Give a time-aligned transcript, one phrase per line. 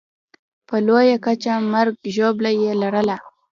[0.67, 3.17] په لویه کچه مرګ ژوبله یې لرله.